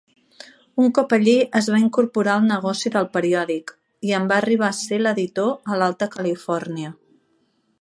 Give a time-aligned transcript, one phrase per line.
[0.83, 3.75] Un cop allí es va incorporar al negoci del periòdic,
[4.09, 6.95] i en va arribar a ser l'editor a l'Alta Califòrnia.